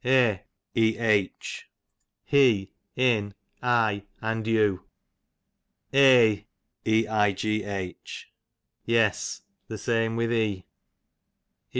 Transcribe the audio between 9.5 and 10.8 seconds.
the same with ee.